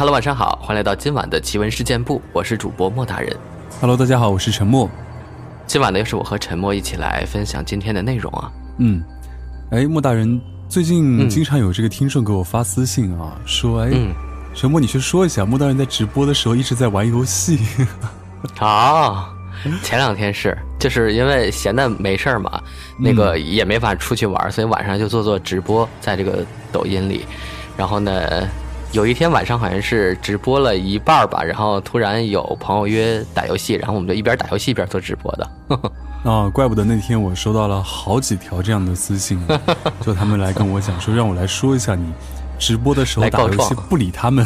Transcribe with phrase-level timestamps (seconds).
[0.00, 3.36] Hello，晚上好，欢迎来到今晚的奇闻事件部，我是主播莫大人。
[3.82, 4.88] Hello，大家好，我是陈默。
[5.66, 8.50] 今晚呢，又是我和陈默一起来分享今天的内容啊。
[8.78, 9.04] 嗯，
[9.70, 10.40] 哎，莫大人，
[10.70, 13.90] 最近经常有这个听众给我发私信啊，说，哎，
[14.54, 17.58] 陈默，你去说一下，莫大人在直播的时候一直在玩游戏。
[18.58, 19.30] 啊，
[19.82, 22.58] 前两天是，就是因为闲的没事儿嘛，
[22.98, 27.26] 那个也没法出去玩，所以晚上就做做直播，在这个抖音里，
[27.76, 28.48] 然后呢。
[28.92, 35.50] 有一天晚上好像是直播了一半吧，然后突然有朋友约打游戏，然后我们就一边打游戏一边做直播的。
[36.24, 39.40] 啊， 怪不得那天我收到了好几条这样的私信，
[40.02, 42.12] 就他们来跟我讲说让我来说一下你
[42.58, 44.44] 直播的时候打游戏不理他们，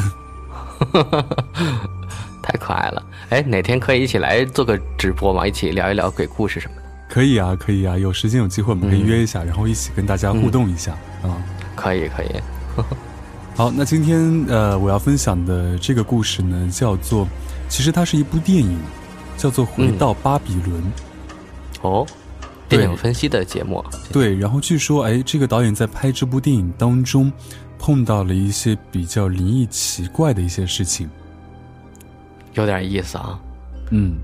[2.42, 3.02] 太可爱了。
[3.30, 5.46] 哎，哪天可以一起来做个直播嘛？
[5.46, 6.82] 一起聊一聊鬼故事什么的。
[7.08, 10.92] 可以啊，可以啊，有时间有机会我们可以约一下，然后一起跟大家互动一下
[11.22, 11.32] 啊。
[11.74, 12.28] 可以，可以。
[13.56, 17.24] 好，那今天呃，我要分享的这个故事呢，叫做，
[17.68, 18.76] 其实它是一部电影，
[19.36, 20.82] 叫做《回到巴比伦》。
[21.82, 22.04] 哦，
[22.68, 23.82] 电影分析的节目。
[24.12, 27.32] 对，然后据说，哎，这个导演在拍这部电影当中，
[27.78, 31.08] 碰到了一些比较灵异奇怪的一些事情，
[32.54, 33.38] 有点意思啊。
[33.90, 34.16] 嗯。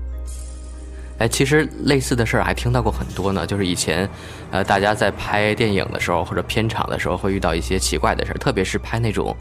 [1.21, 3.45] 哎，其实类似的事儿还听到过很多呢。
[3.45, 4.09] 就是以前，
[4.49, 9.35] 呃，大家在拍电影的时候或者片场的时候，会遇到一些奇怪的事儿，特别是拍那种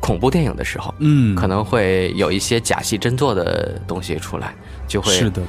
[0.00, 4.54] 恐怖电影的时候，嗯，可能会有一些假戏真做的东西出来，
[4.86, 5.42] 就会是的，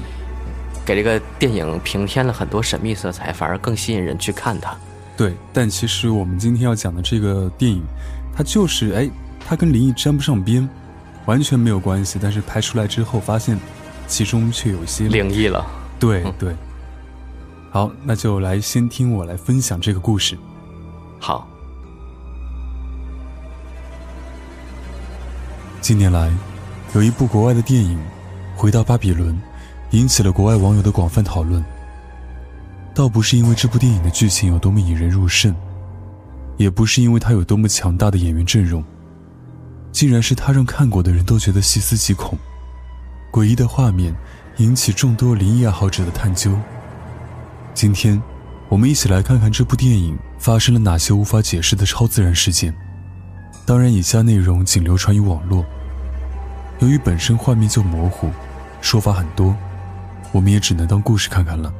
[0.85, 4.75] 给这个电影平添了很多神秘色彩，反而更吸引人去看它。
[5.15, 7.81] 对，但其实我们今天要讲的这个电影，
[8.35, 9.09] 它就是哎，
[9.47, 10.67] 它跟灵异沾不上边，
[11.25, 12.19] 完全没有关系。
[12.21, 13.57] 但是拍出来之后，发现。
[14.09, 15.65] 其中却有些灵异了，
[15.99, 16.53] 对对。
[17.71, 20.35] 好，那就来先听我来分享这个故事。
[21.19, 21.47] 好。
[25.79, 26.29] 近年来，
[26.93, 27.97] 有一部国外的电影
[28.55, 29.33] 《回到巴比伦》，
[29.91, 31.63] 引起了国外网友的广泛讨论。
[32.95, 35.55] 倒不是因为这部电影的剧情有多么引人入胜，
[36.57, 38.83] 也不是因为它有多么强大的演员阵容，
[39.91, 42.37] 竟然是它让看过的人都觉得细思极恐。
[43.31, 44.15] 诡异的画面
[44.57, 46.57] 引起众多灵异爱好者的探究。
[47.73, 48.21] 今天，
[48.67, 52.73] 我们一起来看看这部电影发生了哪些无法解释的超自然事件。
[53.65, 55.63] 当然，以下内容仅流传于网络。
[56.79, 58.29] 由于本身画面就模糊，
[58.81, 59.55] 说法很多，
[60.31, 61.71] 我们也只能当故事看看了。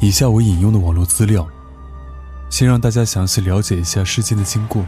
[0.00, 1.46] 以下我引用的网络资料，
[2.48, 4.84] 先让大家详细了解一下事件的经过。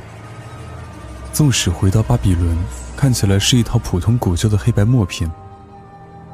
[1.33, 2.57] 纵使回到巴比伦。
[2.97, 5.31] 看起来是一套普通古旧的黑白默片，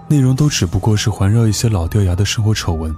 [0.08, 2.94] 内容都只不过是环绕一些老掉牙的生活丑闻。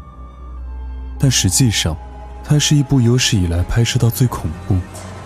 [1.18, 1.96] 但实际上，
[2.44, 4.78] 它是一部有史以来拍摄到最恐怖、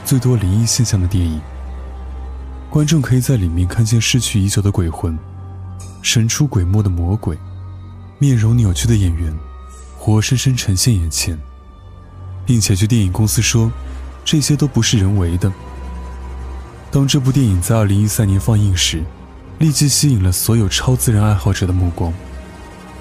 [0.07, 1.39] 最多灵异现象的电影。
[2.71, 5.19] 观众可以在里面看见逝去已久的鬼魂、
[6.01, 7.37] 神出鬼没的魔鬼、
[8.19, 9.37] 面容扭曲的演员，
[9.99, 11.39] 活生生呈现眼前，
[12.47, 13.71] 并且据电影公司说，
[14.25, 15.53] 这些都不是人为的。
[16.93, 19.05] 当这部电影在2013年放映时，
[19.61, 22.13] 立即吸引了所有超自然爱好者的目光，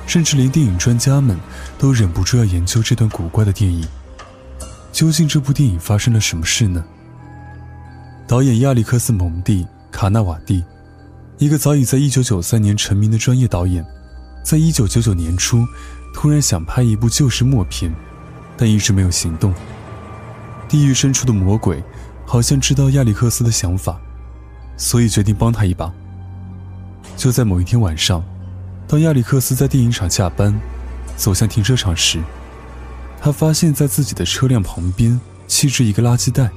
[0.06, 1.36] 甚至连电影专家们
[1.80, 3.84] 都忍不住要研究这段古怪的电影。
[4.92, 6.84] 究竟这部电影发生了什么事呢？
[8.28, 10.64] 导演亚历克斯·蒙蒂·卡纳瓦蒂，
[11.40, 13.84] 一个早已在1993年成名的专业导演，
[14.44, 15.66] 在1999年初
[16.14, 17.92] 突然想拍一部旧式默片，
[18.56, 19.52] 但一直没有行动。
[20.68, 21.84] 地狱深处的魔鬼。
[22.32, 24.00] 好像知道亚历克斯的想法，
[24.78, 25.92] 所以决定帮他一把。
[27.18, 28.24] 就在某一天晚上，
[28.88, 30.54] 当亚历克斯在电影厂下班，
[31.18, 32.22] 走向停车场时，
[33.20, 36.52] 他发现在自己的车辆旁边弃置一个垃圾袋。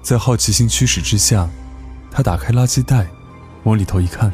[0.00, 1.50] 在好奇心驱使之下，
[2.08, 3.08] 他打开垃圾袋，
[3.64, 4.32] 往里头一看，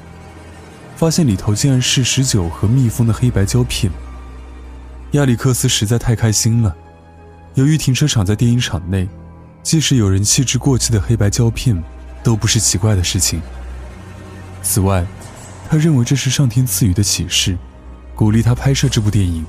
[0.95, 3.91] 发现里头竟然是十九盒密封的黑白胶片。
[5.13, 6.77] 亚历克斯实在太开心了，
[7.55, 9.09] 由于停车场在电影厂内。
[9.63, 11.83] 即使有人弃置过期的黑白胶片，
[12.23, 13.41] 都不是奇怪的事情。
[14.63, 15.05] 此外，
[15.69, 17.57] 他认为这是上天赐予的启示，
[18.15, 19.45] 鼓励他拍摄这部电影。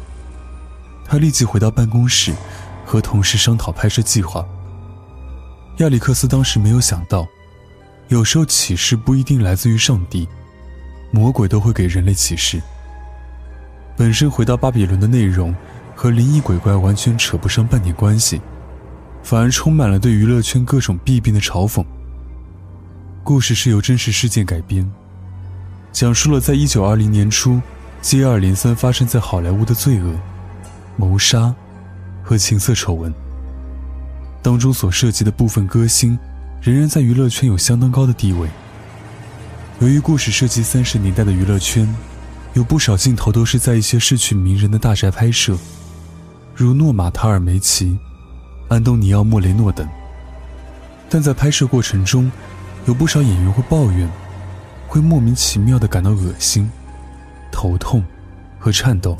[1.05, 2.33] 他立即回到办公室，
[2.85, 4.45] 和同事商讨拍摄计划。
[5.77, 7.25] 亚历克斯当时没有想到，
[8.09, 10.27] 有时候启示不一定来自于上帝，
[11.11, 12.61] 魔鬼都会给人类启示。
[13.95, 15.55] 本身回到巴比伦的内容，
[15.95, 18.41] 和灵异鬼怪完全扯不上半点关系。
[19.23, 21.85] 反而充满了对娱乐圈各种弊病的嘲讽。
[23.23, 24.89] 故事是由真实事件改编，
[25.91, 27.61] 讲述了在一九二零年初
[28.01, 30.15] 接二连三发生在好莱坞的罪恶、
[30.95, 31.53] 谋杀
[32.23, 33.13] 和情色丑闻
[34.41, 36.17] 当中所涉及的部分歌星
[36.61, 38.49] 仍然在娱乐圈有相当高的地位。
[39.79, 41.87] 由于故事涉及三十年代的娱乐圈，
[42.53, 45.57] 有不少镜头都是在一些逝去名人的大宅拍摄，
[46.55, 47.97] 如诺玛·塔尔梅奇、
[48.69, 49.87] 安东尼奥·莫雷诺等。
[51.09, 52.31] 但在拍摄过程中，
[52.85, 54.09] 有不少演员会抱怨，
[54.87, 56.71] 会莫名其妙的感到恶心、
[57.51, 58.01] 头痛
[58.57, 59.17] 和颤抖。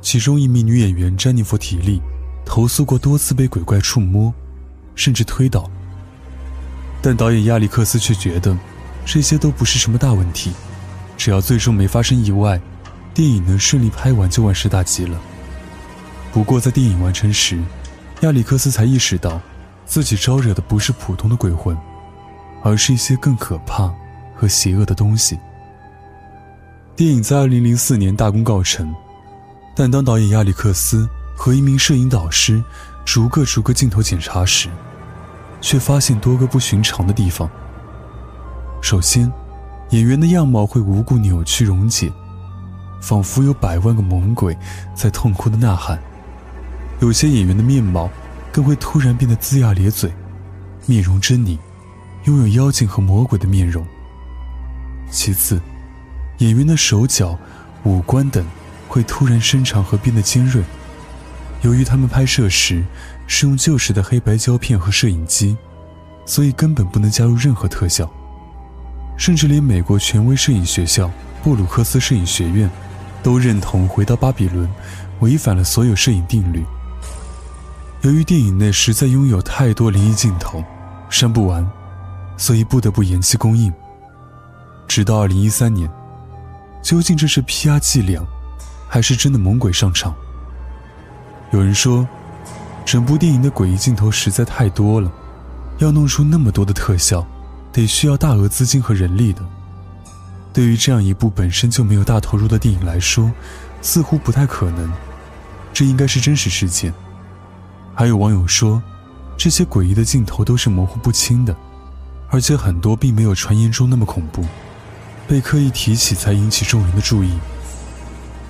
[0.00, 2.02] 其中一名女演员詹妮弗·提利
[2.44, 4.34] 投诉过多次被鬼怪触摸，
[4.96, 5.70] 甚至推倒。
[7.00, 8.56] 但导演亚历克斯却觉得。
[9.10, 10.52] 这些都不是什么大问题，
[11.16, 12.60] 只要最终没发生意外，
[13.14, 15.18] 电影能顺利拍完就万事大吉了。
[16.30, 17.58] 不过在电影完成时，
[18.22, 19.40] 亚历克斯才意识到，
[19.86, 21.76] 自己招惹的不是普通的鬼魂，
[22.64, 23.92] 而是一些更可怕
[24.34, 25.38] 和邪恶的东西。
[26.96, 28.92] 电影在2004年大功告成，
[29.76, 32.60] 但当导演亚历克斯和一名摄影导师
[33.04, 34.68] 逐个逐个镜头检查时，
[35.60, 37.48] 却发现多个不寻常的地方。
[38.82, 39.32] 首先，
[39.90, 42.12] 演员的样貌会无故扭曲溶解，
[43.00, 44.58] 仿佛有百万个猛鬼
[44.92, 45.96] 在痛哭的呐喊；
[47.00, 48.10] 有些演员的面貌
[48.50, 50.12] 更会突然变得龇牙咧嘴，
[50.86, 51.56] 面容狰狞，
[52.24, 53.86] 拥有妖精和魔鬼的面容。
[55.08, 55.60] 其次，
[56.38, 57.38] 演员的手脚、
[57.84, 58.44] 五官等
[58.88, 60.62] 会突然伸长和变得尖锐，
[61.62, 62.82] 由于他们拍摄时
[63.28, 65.56] 是用旧时的黑白胶片和摄影机，
[66.26, 68.10] 所以根本不能加入任何特效。
[69.16, 71.10] 甚至连美国权威摄影学校
[71.42, 72.68] 布鲁克斯摄影学院，
[73.22, 74.68] 都认同回到巴比伦
[75.20, 76.64] 违反了所有摄影定律。
[78.02, 80.62] 由于电影内实在拥有太多灵异镜头，
[81.10, 81.68] 删不完，
[82.36, 83.72] 所以不得不延期公映。
[84.86, 85.90] 直到2013年，
[86.82, 88.24] 究竟这是 PR 伎俩，
[88.88, 90.14] 还是真的猛鬼上场？
[91.50, 92.06] 有人说，
[92.84, 95.10] 整部电影的诡异镜头实在太多了，
[95.78, 97.26] 要弄出那么多的特效。
[97.70, 99.42] 得需要大额资金和人力的。
[100.52, 103.30] 对于这样一部本身就没有大投入的电影来说，
[103.82, 104.90] 似乎不太可能。
[105.72, 106.92] 这应该是真实事件。
[107.98, 108.80] 还有网友说，
[109.36, 111.52] 这些诡异的镜头都是模糊不清的，
[112.30, 114.44] 而且很多并没有传言中那么恐怖，
[115.26, 117.32] 被刻意提起才引起众人的注意。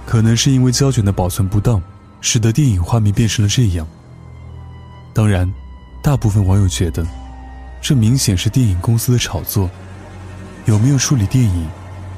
[0.04, 1.82] 可能是因为胶卷的保存不当，
[2.20, 3.86] 使得电影画面变成了这样。
[5.14, 5.50] 当然，
[6.02, 7.06] 大部分网友觉得。
[7.80, 9.70] 这明显是电影公司的炒作，
[10.66, 11.66] 有没有处理电影，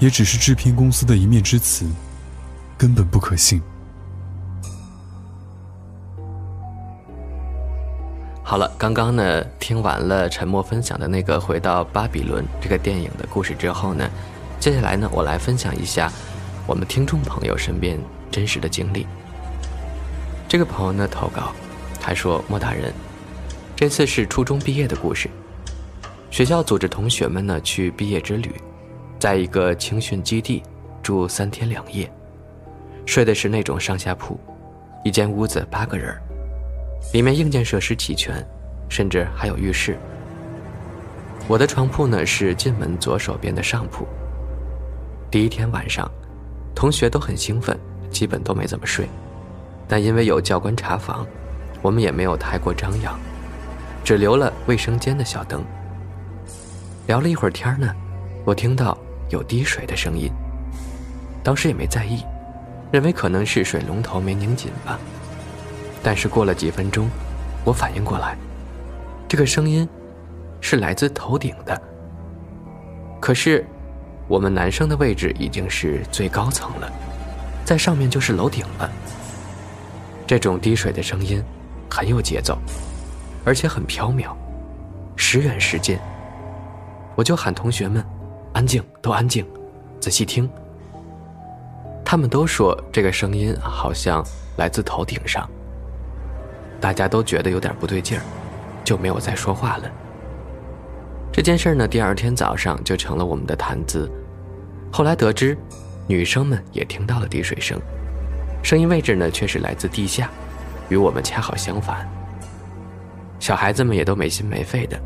[0.01, 1.89] 也只是制片公司的一面之词，
[2.77, 3.63] 根本不可信。
[8.51, 14.11] 好了，刚刚呢听完了沉默分享的那个回到巴比伦这个电影的故事之后呢，
[14.59, 16.13] 接下来呢我来分享一下
[16.67, 17.97] 我们听众朋友身边
[18.29, 19.07] 真实的经历。
[20.49, 21.53] 这个朋友呢投稿，
[22.01, 22.93] 他说莫大人，
[23.77, 25.31] 这次是初中毕业的故事。
[26.29, 28.53] 学校组织同学们呢去毕业之旅，
[29.21, 30.61] 在一个青训基地
[31.05, 32.13] 住三天两夜，
[33.07, 34.37] 睡的是那种上下铺，
[35.05, 36.21] 一间屋子八个人儿，
[37.13, 38.47] 里面硬件设施齐全，
[38.89, 39.99] 甚至还有浴室。
[41.49, 44.07] 我的床铺呢是进门左手边的上铺。
[45.31, 46.09] 第一天晚上，
[46.75, 47.77] 同学都很兴奋，
[48.11, 49.09] 基本都没怎么睡，
[49.89, 51.27] 但因为有教官查房，
[51.83, 53.19] 我们也没有太过张扬，
[54.05, 55.65] 只留了卫生间的小灯。
[57.07, 57.93] 聊了一会儿天呢，
[58.45, 58.97] 我听到
[59.31, 60.31] 有滴水的声音。
[61.43, 62.23] 当时也没在意，
[62.93, 64.99] 认为可能是水龙头没拧紧吧。
[66.03, 67.09] 但是过了几分钟，
[67.65, 68.37] 我反应过来，
[69.29, 69.89] 这个声音
[70.61, 71.81] 是来自头顶的。
[73.21, 73.67] 可是
[74.27, 76.91] 我们男生的位置已经是最高层了，
[77.65, 78.91] 在上面就是楼顶了。
[80.27, 81.43] 这种滴水的声音
[81.91, 82.57] 很有节奏，
[83.45, 84.33] 而且很飘渺，
[85.17, 85.99] 时远时近。
[87.15, 88.03] 我就喊同学们
[88.55, 89.47] ：“安静，都安静，
[90.01, 90.51] 仔细听。”
[92.03, 94.25] 他们都说这个声音好像
[94.57, 95.49] 来自头顶上。
[96.81, 98.23] 大家都觉得有点不对劲儿，
[98.83, 99.91] 就没有再说话了。
[101.33, 104.11] 这件事呢，第二天早上就成了我们的谈资。
[104.91, 105.57] 后来得知，
[106.07, 107.81] 女生们也听到了滴水声，
[108.63, 110.29] 声音位置呢却是来自地下，
[110.89, 112.09] 与我们恰好相反。
[113.39, 114.99] 小孩子们也都没心没肺的。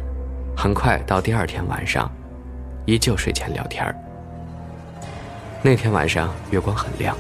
[0.57, 2.11] 很快到第二天晚上，
[2.87, 3.95] 依旧睡前聊天儿
[5.63, 7.17] 那天晚上月光很亮，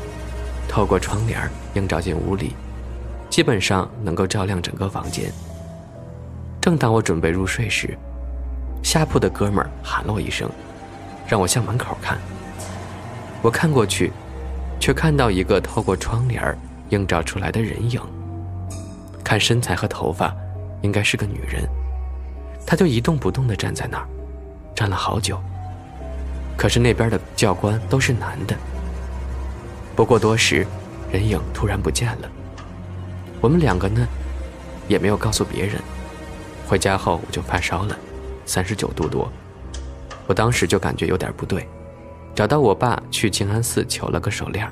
[0.69, 1.39] 透过窗帘
[1.75, 2.55] 映照进屋里，
[3.35, 5.25] 基本上能够照亮整个房间。
[6.61, 7.99] 正当我准备入睡时，
[8.81, 10.49] 下铺的哥们儿喊了我一声，
[11.27, 12.17] 让我向门口看。
[13.43, 14.13] 我看过去，
[14.79, 16.57] 却看到一个透过窗帘
[16.91, 18.01] 映照出来的人影。
[19.25, 20.33] 看身材和头发，
[20.83, 21.69] 应该是个女人。
[22.65, 24.07] 她就一动不动地站在那儿，
[24.77, 25.43] 站了好久。
[26.57, 28.55] 可是那边的教官都是男的。
[29.97, 30.65] 不过多时，
[31.11, 32.31] 人影突然不见了。
[33.45, 34.09] 我们两个呢，
[34.89, 35.79] 也没有告诉别人。
[36.67, 37.95] 回家后我就发烧了，
[38.47, 39.31] 三十九度多。
[40.27, 41.69] 我当时就感觉有点不对，
[42.35, 44.67] 找到我爸去静安寺求了个手链，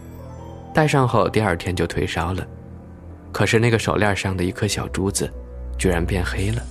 [0.73, 2.43] 戴上后第二天就退烧了。
[3.31, 5.31] 可是那个手链上的一颗小珠子，
[5.79, 6.63] 居然变黑了。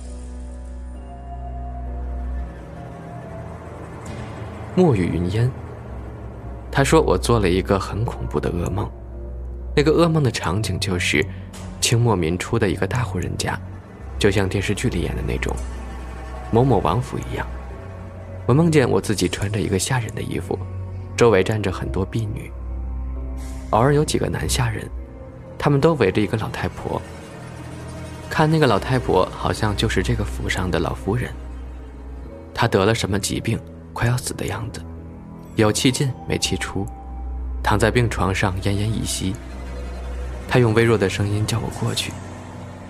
[4.74, 5.48] 墨雨云烟。
[6.68, 8.90] 他说我做了一个很恐怖的噩梦，
[9.76, 11.24] 那个噩梦的场景就是
[11.82, 13.58] 清末民初的一个大户人家，
[14.18, 15.54] 就像电视剧里演的那种
[16.52, 17.44] 某某王府一样。
[18.46, 20.58] 我梦见我自己穿着一个下人的衣服，
[21.16, 22.50] 周围站着很多婢女，
[23.70, 24.88] 偶尔有几个男下人，
[25.58, 27.02] 他们都围着一个老太婆。
[28.30, 31.30] 看那个老太婆，好像就是这个府上的老夫人。
[32.54, 33.58] 她得了什么疾病？
[33.92, 34.80] 快要死的样子，
[35.56, 36.86] 有气进没气出，
[37.62, 39.34] 躺在病床上奄奄一息。
[40.52, 42.12] 他用微弱的声音叫我过去，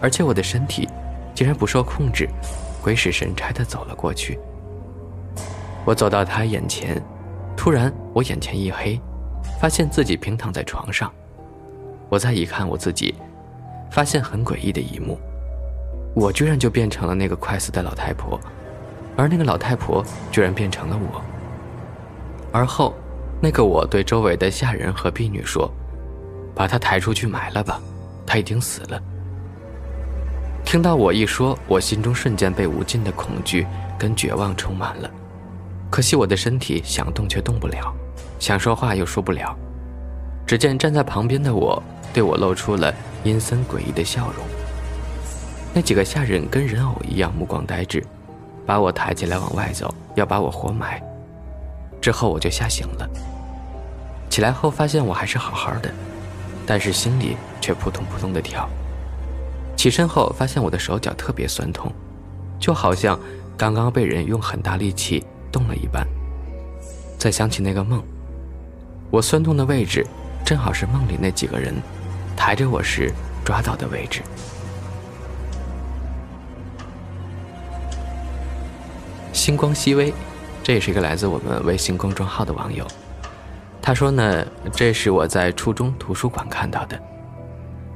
[0.00, 0.88] 而且我的身体
[1.32, 2.28] 竟然不受控制，
[2.82, 4.36] 鬼使神差的走了过去。
[5.84, 7.00] 我走到他眼前，
[7.56, 9.00] 突然我眼前一黑，
[9.60, 11.08] 发现自己平躺在床上。
[12.08, 13.14] 我再一看我自己，
[13.92, 15.16] 发现很诡异的一幕，
[16.16, 18.40] 我居然就变成了那个快死的老太婆。
[19.16, 21.22] 而那个老太婆居然变成了我。
[22.50, 22.92] 而后，
[23.40, 25.72] 那个我对周围的下人和婢女说
[26.54, 27.80] ：“把他抬出去埋了吧，
[28.26, 29.00] 他已经死了。”
[30.64, 33.66] 听到我一说，我心中瞬间被无尽的恐惧
[33.98, 35.10] 跟绝望充满了。
[35.90, 37.92] 可惜我的身体想动却动不了，
[38.38, 39.54] 想说话又说不了。
[40.46, 41.82] 只见站在旁边的我
[42.12, 42.94] 对我露出了
[43.24, 44.44] 阴森诡异的笑容。
[45.74, 48.04] 那几个下人跟人偶一样，目光呆滞。
[48.64, 51.02] 把我抬起来往外走，要把我活埋。
[52.00, 53.08] 之后我就吓醒了。
[54.30, 55.92] 起来后发现我还是好好的，
[56.66, 58.68] 但是心里却扑通扑通的跳。
[59.76, 61.92] 起身后发现我的手脚特别酸痛，
[62.58, 63.18] 就好像
[63.56, 66.06] 刚刚被人用很大力气动了一般。
[67.18, 68.02] 再想起那个梦，
[69.10, 70.06] 我酸痛的位置
[70.44, 71.74] 正好是梦里那几个人
[72.36, 73.12] 抬着我时
[73.44, 74.22] 抓到的位置。
[79.32, 80.12] 星光熹微，
[80.62, 82.86] 这也是一个来自我们微信公众号的网友。
[83.82, 86.96] 他说呢，这是我在初中图书馆看到的，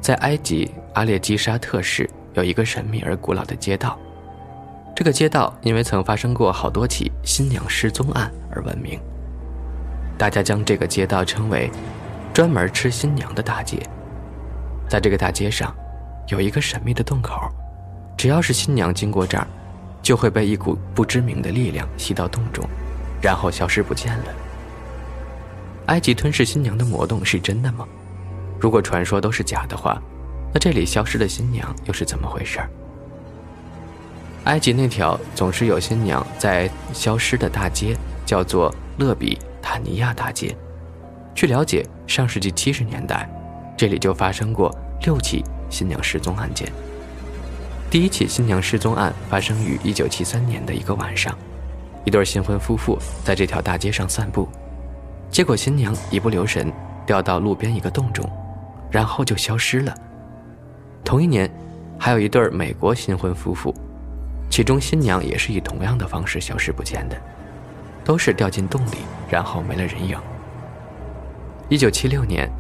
[0.01, 3.97] 在埃及阿列基沙特市有一个神秘而古老的街道，
[4.97, 9.01] 这个街道因为曾发生过好多起新娘失踪案而闻名。
[10.19, 11.71] 大家将这个街道称为
[12.35, 13.79] 专门吃新娘的大街。
[14.89, 15.75] 在这个大街上，
[16.29, 17.49] 有一个神秘的洞口，
[18.17, 19.47] 只要是新娘经过这儿。
[20.03, 22.65] 就会被一股不知名的力量吸到洞中，
[23.21, 24.25] 然后消失不见了。
[25.87, 27.87] 埃及吞噬新娘的魔洞是真的吗？
[28.59, 30.01] 如果传说都是假的话，
[30.53, 32.59] 那这里消失的新娘又是怎么回事？
[34.45, 40.57] 埃及那条总是有新娘在消失的大街叫做勒比塔尼亚大街。
[41.35, 43.29] 据了解，上世纪七十年代，
[43.77, 46.73] 这里就发生过六起新娘失踪案件。
[47.91, 51.37] 第一起新娘失踪案发生于一九七三年的一个晚上，
[52.05, 54.49] 一对新婚夫妇在这条大街上散步，
[55.37, 56.73] 结果新娘一不留神
[57.05, 58.25] 掉到路边一个洞中，
[58.91, 59.95] 然后就消失了。
[61.05, 61.47] 同一年，
[61.99, 63.75] 还有一对美国新婚夫妇，
[64.49, 67.21] 其中新娘也是以同样的方式消失不见的，
[68.03, 68.97] 都是掉进洞里，
[69.29, 70.19] 然后没了人影。
[71.69, 72.51] 一九七六年，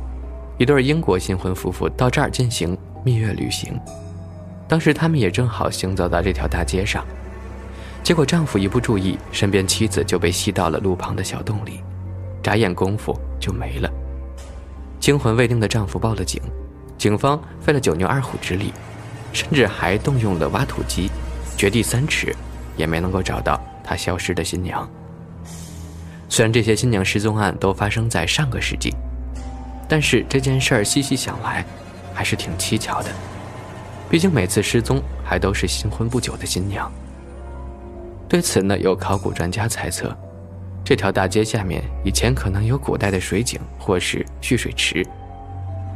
[0.59, 3.81] 一对英国新婚夫妇到这儿进行蜜月旅行。
[4.69, 7.03] 当时他们也正好行走到这条大街上，
[8.03, 11.81] 结果丈夫一不注意，身边妻子就被吸到了路旁的小洞里，
[12.47, 13.91] 眨眼功夫就没了。
[15.01, 16.41] 惊魂未定的丈夫报了警，
[16.97, 18.73] 警方费了九牛二虎之力，
[19.33, 21.11] 甚至还动用了挖土机，
[21.57, 22.33] 掘地三尺，
[22.77, 24.89] 也没能够找到他消失的新娘。
[26.29, 28.95] 虽然这些新娘失踪案都发生在上个世纪，
[29.89, 31.65] 但是这件事儿细细想来，
[32.15, 33.11] 还是挺蹊跷的。
[34.09, 36.89] 毕竟每次失踪还都是新婚不久的新娘。
[38.29, 40.17] 对此呢，有考古专家猜测，
[40.87, 45.05] 这条大街下面以前可能有古代的水井或是蓄水池，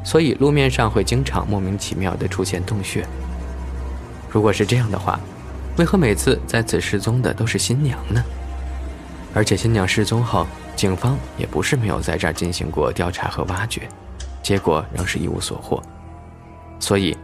[0.02, 3.06] 所以路面上会经常莫名其妙的出现洞穴。
[4.28, 5.20] 如果是这样的话，
[5.78, 8.20] 为何每次在此失踪的都是新娘呢？
[9.32, 10.44] 而且新娘失踪后，
[10.74, 13.88] 警方也不是没有在这儿进行过调查和挖掘，
[14.42, 15.80] 结果仍是一无所获。
[16.80, 17.16] 所以。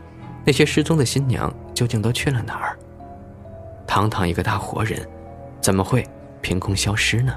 [0.49, 2.79] 那些失踪的新娘究竟都去了哪儿？
[3.85, 5.05] 堂堂一个大活人，
[5.61, 6.07] 怎么会
[6.41, 7.35] 凭空消失呢？